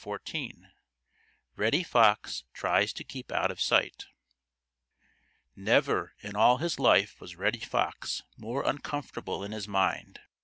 [0.03, 0.71] XIV
[1.57, 4.05] REDDY FOX TRIES TO KEEP OUT OF SIGHT
[5.55, 10.19] Never in all his life was Reddy Fox more uncomfortable in his mind.